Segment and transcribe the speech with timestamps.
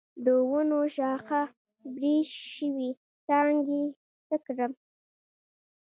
[0.25, 1.41] د ونو شاخه
[1.95, 2.15] بري
[2.55, 2.89] شوي
[3.27, 3.83] څانګې
[4.27, 4.71] څه کړم؟